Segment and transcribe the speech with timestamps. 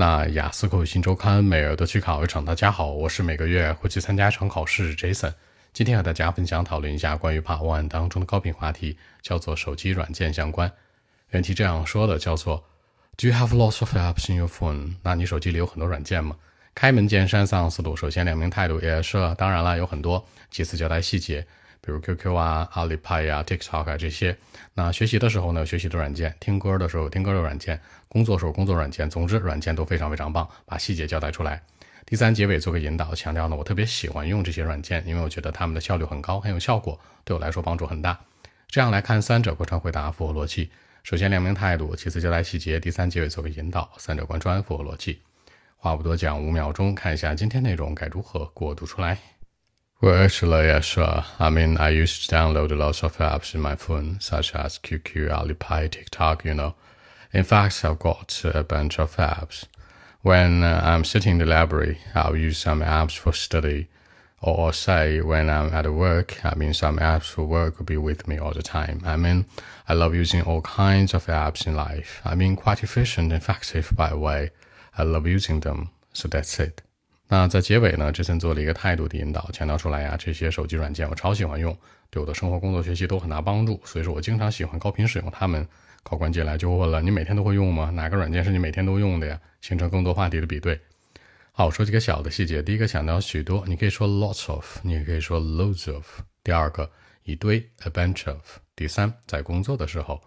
[0.00, 2.44] 那雅思口语新周刊每日都去考一场。
[2.44, 5.34] 大家好，我是每个月会去参加一场考试 Jason。
[5.72, 10.70] 今天和大家分享讨论一下关于 Part One 当中的高频话题，叫做手机软件相关。
[11.30, 12.62] 原题这样说的，叫做
[13.16, 14.94] Do you have lots of apps in your phone？
[15.02, 16.36] 那你手机里有很多软件吗？
[16.76, 20.24] 开门见山三思路，首先两名态度也是，当然了，有很多。
[20.48, 21.44] 其次交代细节。
[21.80, 24.36] 比如 QQ 啊、阿里派呀、TikTok 啊这些。
[24.74, 27.76] 那学习的时候呢，学习的软件；听歌的时候，听歌的软件；
[28.08, 29.08] 工作时候，工作软件。
[29.08, 31.62] 总之，软件都非常非常棒，把细节交代出来。
[32.04, 38.18] 第三，结尾做个引导，强调呢，我特别喜欢用这些软件，因为我觉得他们的效率很高，很有效果，对我来说帮助很大。
[38.66, 40.70] 这样来看，三者贯穿回答，符合逻辑。
[41.02, 45.20] 首先，亮明态度；其次，交代细节；第三，结尾做个引导，三者贯穿，符合逻辑。
[45.76, 49.16] 话不多讲，五秒钟，看一下今天内容该如何过渡出来。
[50.00, 51.24] Well, actually, yeah, sure.
[51.40, 55.28] I mean, I used to download lots of apps in my phone, such as QQ,
[55.28, 56.76] Alipay, TikTok, you know.
[57.32, 59.64] In fact, I've got a bunch of apps.
[60.22, 63.88] When uh, I'm sitting in the library, I'll use some apps for study.
[64.40, 68.28] Or say when I'm at work, I mean, some apps for work will be with
[68.28, 69.02] me all the time.
[69.04, 69.46] I mean,
[69.88, 72.20] I love using all kinds of apps in life.
[72.24, 74.50] I mean, quite efficient and effective by the way.
[74.96, 75.90] I love using them.
[76.12, 76.82] So that's it.
[77.28, 81.76] 那在结尾呢，之前做了一个态度的引导，强调出来呀，这些手机软件我超喜欢用，
[82.08, 85.66] 对我的生活、工作、学习都很大帮助，所以说我经常喜欢高频使用它们。
[86.02, 87.90] 考官进来就问了，你每天都会用吗？
[87.90, 89.38] 哪个软件是你每天都用的呀？
[89.60, 90.80] 形成更多话题的比对。
[91.52, 92.62] 好，我说几个小的细节。
[92.62, 96.20] 第一个强调许多，你可以说 lots of，你也可以说 loads of。
[96.42, 96.90] 第二个
[97.24, 98.40] 一堆 a bunch of。
[98.74, 100.22] 第三，在工作的时候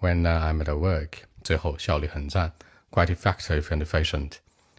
[0.00, 1.10] when I'm at work。
[1.44, 2.52] 最后效率很赞
[2.90, 4.32] ，quite effective and efficient。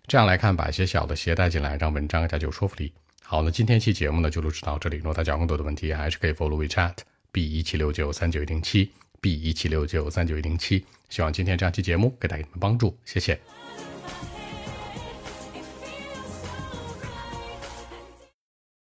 [0.08, 2.92] 这样来看，把一些小的携带进来，让文章更加有说服力。
[3.24, 4.98] 好，那今天期节目呢就录制到这里。
[4.98, 6.96] 如果大家有更多的问题，还是可以 follow WeChat
[7.32, 10.86] B 一七六九三九一零七 B 一七六九三九一零七。
[11.10, 13.40] 希望今天这样期节目给大家们帮助，谢谢。